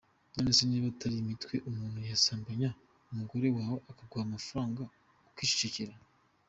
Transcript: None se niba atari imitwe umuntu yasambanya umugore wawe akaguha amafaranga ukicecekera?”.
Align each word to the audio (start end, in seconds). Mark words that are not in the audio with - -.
None 0.35 0.51
se 0.57 0.63
niba 0.65 0.85
atari 0.93 1.15
imitwe 1.19 1.55
umuntu 1.69 1.99
yasambanya 2.11 2.69
umugore 3.11 3.47
wawe 3.55 3.77
akaguha 3.91 4.23
amafaranga 4.25 4.81
ukicecekera?”. 5.29 5.93